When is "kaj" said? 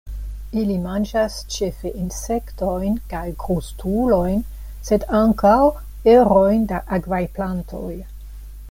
3.13-3.21